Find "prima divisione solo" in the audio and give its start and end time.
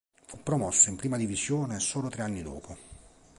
0.95-2.09